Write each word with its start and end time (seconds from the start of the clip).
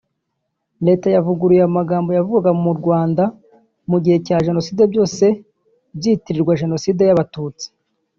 Leta 0.85 1.07
yavuguruye 1.15 1.61
amagambo 1.69 2.09
yavugwaga 2.17 2.51
mu 2.63 2.71
Rwanda 2.79 3.23
mu 3.89 3.97
gihe 4.03 4.17
cya 4.27 4.37
Genocide 4.45 4.83
byose 4.91 5.25
byitirirwa 5.97 6.53
Genocide 6.61 7.03
y’abatutsi 7.05 7.65